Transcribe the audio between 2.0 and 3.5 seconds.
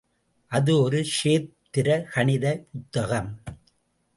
கணித புத்தகம்.